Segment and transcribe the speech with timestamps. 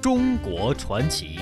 [0.00, 1.38] 中国传奇。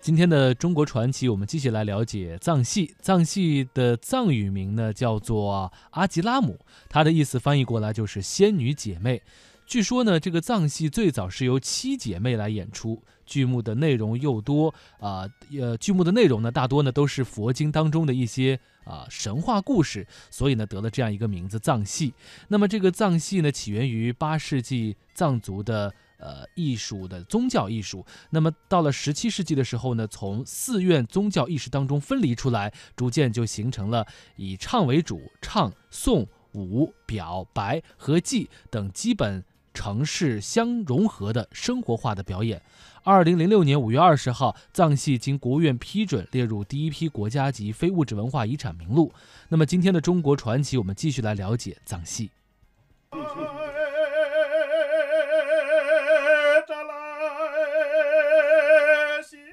[0.00, 2.94] 今天的中国传奇，我们继续来了解藏戏。
[3.02, 9.20] 藏戏的藏语名呢叫做阿吉拉姆，它的意思翻译过来就是仙女姐妹。
[9.66, 15.28] 据说呢，这个藏戏最早是由七姐妹来演出，剧目的内容又多啊，
[15.60, 22.14] 呃，剧目的内容呢大多呢都是佛经当中的一些啊神话故事，所以呢得了这样一个名字藏戏。
[22.48, 25.92] 那么这个藏戏呢起源于八世纪藏族的。
[26.18, 34.06] 呃，艺术的宗教艺术，那么到了十七世纪的时候呢，从寺院宗教意识当中分离出来，逐渐就形成了
[34.36, 39.44] 以唱为主，唱、诵、舞、表、白和记等基本
[39.76, 42.62] 城市相融合的生活化的表演。
[43.04, 49.12] 二零零六年五月二十号，藏戏经国务院批准列入第一批国家级非物质文化遗产名录。
[49.50, 52.30] 那么今天的中国传奇，我们继续来了解藏戏。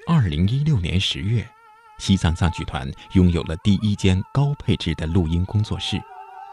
[0.07, 1.45] 二零一六年十月，
[1.99, 6.01] 西藏藏剧团拥有了第一间高配置的录音工作室，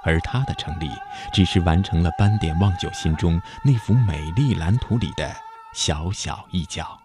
[0.02, 0.88] 而它的成立，
[1.32, 5.30] 只是完成了斑点望九心中那幅美丽蓝图里的
[5.74, 6.98] 小小一角。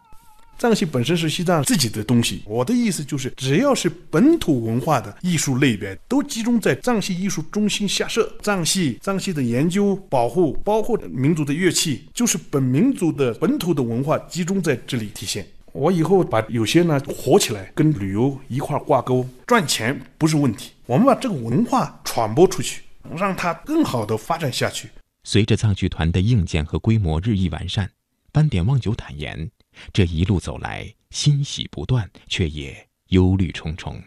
[0.58, 8.34] 藏戏本身是西藏自己的东西，我的意思就是，只要是本土文化的艺术类别，都集中在藏戏艺术中心下设。
[8.42, 15.46] 藏戏、藏戏的研究、保护，包括民族的乐器，就是本民族的本土的文化集中在这里体现。
[15.74, 20.72] 我以后把有些呢火起来，跟旅游一块挂钩，赚钱不是问题。
[20.86, 22.82] 我们把这个文化传播出去，
[23.16, 24.90] 让它更好的发展下去。
[25.24, 27.92] 随着藏剧团的硬件和规模日益完善，
[28.32, 29.50] 斑点望九坦言，
[29.92, 34.02] 这一路走来欣喜不断，却也忧虑重重。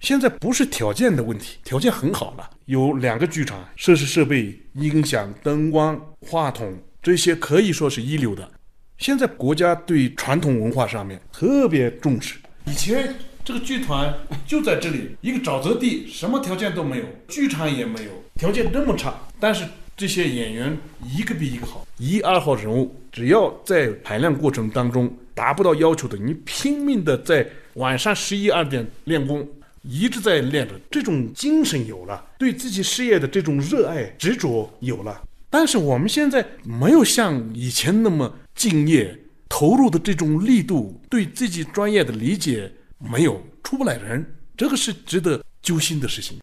[0.00, 8.50] 现在不是条件的问题，条件很好了，有两个剧场，设施设备、音响、灯光、话筒这些可以说是一流的。
[8.98, 12.38] 现在国家对传统文化上面特别重视。
[12.64, 14.14] 以前这个剧团
[14.46, 19.14] 就在这里一个沼泽地，什么条件都没有，剧场也没有，条件那么差。
[19.40, 19.64] 但是
[19.96, 20.76] 这些演员
[21.16, 29.48] 一个比一个好，一二号人物，只要在排练过程当中达不到要求的，你拼命的在晚上十一二点练功，
[29.82, 35.20] 一直在练着，这种精神有了，对自己事业的这种热爱执着有了。
[35.50, 38.32] 但是我们现在没有像以前那么。
[38.54, 42.70] 敬业投入的这种力度，对自己专业的理解
[43.02, 44.24] 没有出不来人，
[44.56, 46.38] 这个是值得揪心的事情。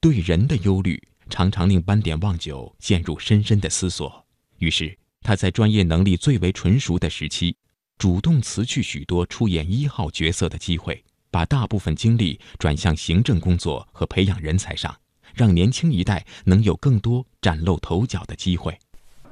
[0.00, 4.24] 对人的忧虑常常令斑点望久陷入深深的思索。
[4.58, 7.56] 于是他在专业能力最为纯熟的时期，
[7.98, 14.96] 主动辞去许多出演一号角色的机会，把大部分精力转向行政工作和培养人才上，
[15.34, 18.78] 让年轻一代能有更多崭露头角的机会。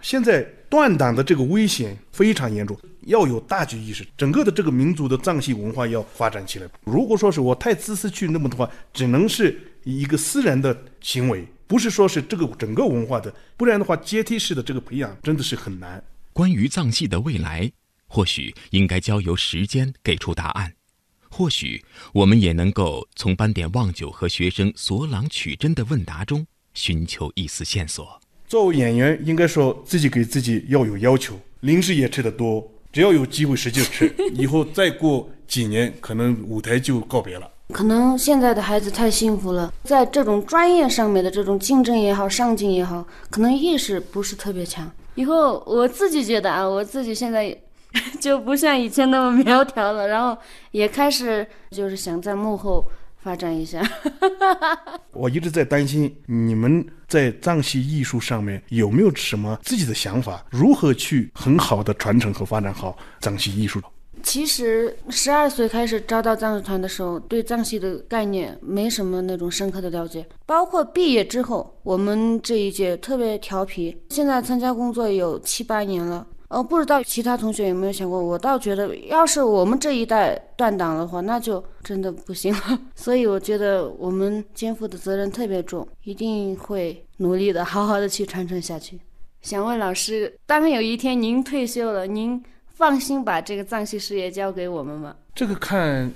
[0.03, 6.69] 现在断档的这个危险非常严重，要有大局意识，整个的这个民族的藏戏文化要发展起来。
[6.85, 16.03] 如果说是我太自私去那么的话，只能是一个私人的行为，不是说是这个整个文化的，不然的话阶梯式的这个培养真的是很难。
[16.33, 17.71] 关于藏戏的未来，
[18.07, 20.75] 或许应该交由时间给出答案，
[21.29, 28.21] 或许我们也能够从斑点望九和学生索朗取真的问答中寻求一丝线索。
[28.47, 34.15] 作为演员，应该说自己给自己要有要求，零食也吃得多，只要有机会使劲吃。
[34.35, 37.51] 以后再过几年，可能舞台就告别了。
[37.73, 44.89] 可能现在的孩子太幸福了，在这种专业上面的这种竞争也好，上进也好，可能意识不是特别强。
[45.17, 47.57] 以后我自己觉得啊，我自己现在
[48.21, 50.41] 就不像以前那么苗条了，然后
[50.71, 52.85] 也开始就是想在幕后。
[53.25, 53.83] 发展一下，
[55.13, 63.81] 我一直在担心你们在藏戏艺术上面有没有什么自己的想法，如何去很好的传承和发展好藏戏艺术。
[64.23, 76.27] 其实十二岁开始招到藏戏团的时候，对藏戏的概念没什么那种深刻的了解，包括毕业之后，我们这一届特别调皮，现在参加工作有七八年了。
[76.49, 82.79] 呃，不知道其他同学有没有想过，我倒觉得，要是我们这一代断档的话，那就真的不行了。
[82.95, 89.01] 所以我觉得我们肩负的责任特别重，一定会努力的，好好的去传承下去。
[89.43, 95.17] 想问老师，当有一天您退休了，您放心把这个藏戏事业交给我们吗？
[95.35, 96.13] 这个看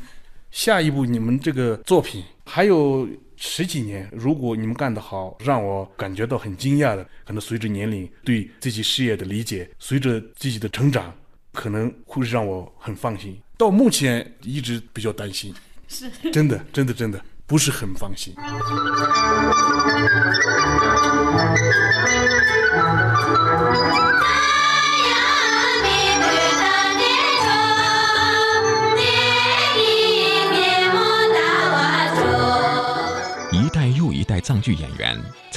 [0.50, 3.08] 下一步你们这个作品还有。
[3.40, 11.14] 十几年，如果你们干得好，让我感觉到很惊讶的，可能随着年龄对自己事业的理解，随着自己的成长，
[11.52, 13.40] 可能会让我很放心。
[13.56, 15.54] 到目前一直比较担心，
[15.86, 18.34] 是真的，真的，真的不是很放心。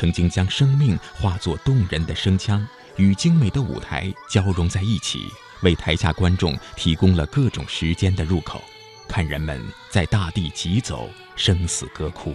[0.02, 5.28] 曾经将生命化作动人的声腔与精美的舞台交融在一起，
[5.62, 8.64] 为台下观众提供了各种时间的入口，
[9.08, 12.34] 看人们在大地疾走，生死歌哭。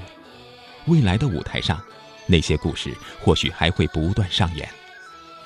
[0.86, 1.82] 未来的舞台上，
[2.28, 4.68] 那些故事或许还会不断上演，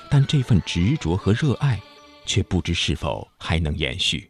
[0.07, 1.81] 但这份执着和热爱，
[2.27, 4.29] 却不知是否还能延续。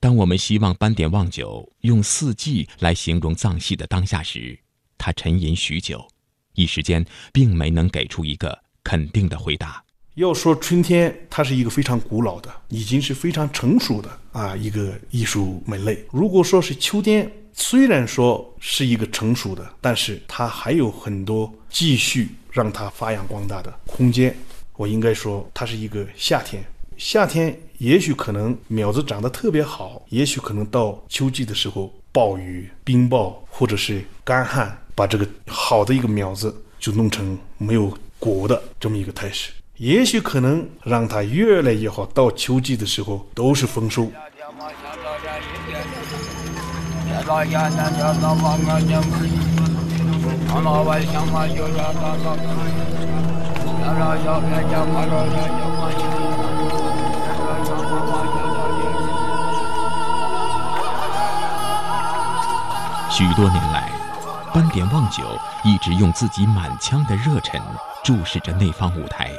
[0.00, 4.60] 当我们希望斑点望九用四季来形容藏戏的当下时，
[4.98, 6.06] 他沉吟许久，
[6.54, 9.82] 一时间并没能给出一个肯定的回答。
[10.14, 16.04] 要说春天，它是一个非常古老的，已经是非常成熟的啊一个艺术门类。
[16.10, 24.36] 如果说是秋天，虽然说是一个成熟的，但是它还有很多继续让它发扬光大的空间。
[24.76, 26.62] 我应该说，它是一个夏天。
[26.96, 39.50] 夏天也许可能苗子长得特别好，也许可能到秋季的时候，暴雨、冰雹或者是干旱，把这个好的一个苗子就弄成没有果的这么一个态势。
[39.78, 44.12] 也许可能让它越来越好，到秋季的时候都是丰收。
[63.10, 63.89] 许多年来，
[64.52, 67.60] 斑点望九一直用自己满腔的热忱
[68.02, 69.30] 注视着那方舞台，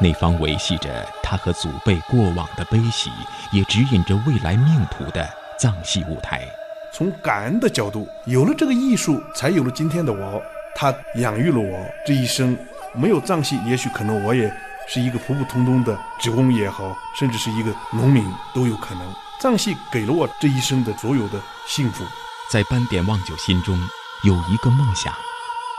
[0.00, 3.10] 那方维系着他和祖辈过往的悲喜，
[3.50, 5.26] 也指引着未来命途的
[5.58, 6.46] 藏戏舞台。
[6.92, 10.42] 从感恩的角度，有了这个艺术，才有了今天的我。
[10.74, 12.56] 他养育了我这一生，
[12.92, 14.54] 没有藏戏，也许可能我也
[14.86, 18.22] 是一个普普通通的职工也好，甚至是一个农民
[18.54, 19.14] 都有可能。
[19.40, 22.04] 藏戏给了我这一生的所有的幸福。
[22.50, 23.78] 在斑点望九心中
[24.22, 25.12] 有一个梦想，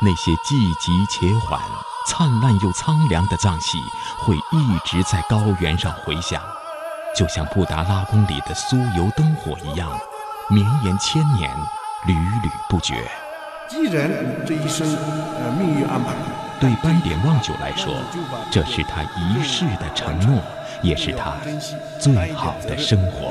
[0.01, 1.59] 那些既急且缓、
[2.07, 3.77] 灿烂又苍凉的藏戏
[4.19, 6.41] 会一直在高原上回响，
[7.15, 9.89] 就像布达拉宫里的酥油灯火一样，
[10.49, 11.51] 绵延千年，
[12.05, 13.09] 屡屡不绝。
[13.67, 14.09] 既然
[14.45, 16.13] 这一生呃命运安排，
[16.59, 17.93] 对斑点望九来说，
[18.49, 20.41] 这是他一世的承诺，
[20.81, 21.33] 也是他
[21.99, 23.27] 最好的生活。